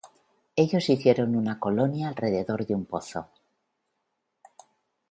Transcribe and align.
Ellos 0.55 0.89
hicieron 0.89 1.35
una 1.35 1.59
colonia 1.59 2.07
alrededor 2.07 2.65
de 2.65 2.73
un 2.73 2.85
pozo. 2.85 3.27